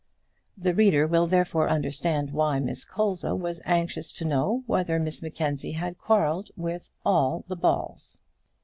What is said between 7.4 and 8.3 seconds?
the Balls.